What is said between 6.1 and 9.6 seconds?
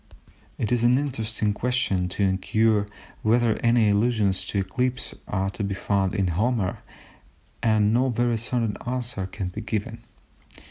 in Homer, and no very certain answer can